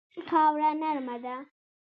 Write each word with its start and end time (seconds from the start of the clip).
خاوره 0.27 0.71
نرمه 0.81 1.17
ده. 1.23 1.35